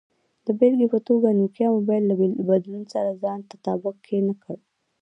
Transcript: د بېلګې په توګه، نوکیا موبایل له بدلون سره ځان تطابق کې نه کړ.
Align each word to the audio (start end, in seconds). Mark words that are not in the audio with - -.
د 0.45 0.47
بېلګې 0.59 0.87
په 0.93 0.99
توګه، 1.07 1.37
نوکیا 1.39 1.67
موبایل 1.77 2.03
له 2.07 2.15
بدلون 2.49 2.83
سره 2.93 3.19
ځان 3.23 3.39
تطابق 3.51 3.95
کې 4.05 4.17
نه 4.27 4.33
کړ. 4.43 4.57